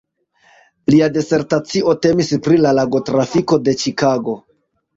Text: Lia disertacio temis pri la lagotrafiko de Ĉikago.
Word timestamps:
Lia 0.93 1.09
disertacio 1.17 1.93
temis 2.07 2.33
pri 2.49 2.59
la 2.63 2.73
lagotrafiko 2.81 3.63
de 3.69 3.79
Ĉikago. 3.87 4.39